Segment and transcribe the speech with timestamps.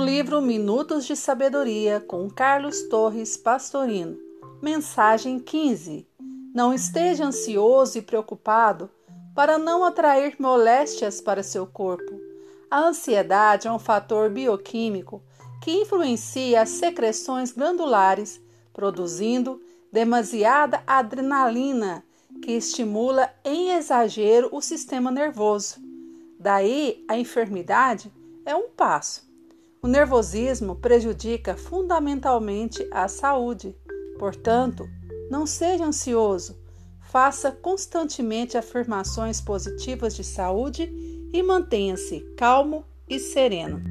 [0.00, 4.16] livro Minutos de Sabedoria com Carlos Torres Pastorino.
[4.62, 6.06] Mensagem 15.
[6.54, 8.88] Não esteja ansioso e preocupado
[9.34, 12.20] para não atrair moléstias para seu corpo.
[12.70, 15.22] A ansiedade é um fator bioquímico
[15.62, 18.40] que influencia as secreções glandulares,
[18.72, 19.60] produzindo
[19.92, 22.04] demasiada adrenalina
[22.40, 25.76] que estimula em exagero o sistema nervoso.
[26.38, 28.12] Daí, a enfermidade
[28.46, 29.31] é um passo.
[29.84, 33.76] O nervosismo prejudica fundamentalmente a saúde.
[34.16, 34.88] Portanto,
[35.28, 36.56] não seja ansioso.
[37.00, 40.88] Faça constantemente afirmações positivas de saúde
[41.32, 43.82] e mantenha-se calmo e sereno.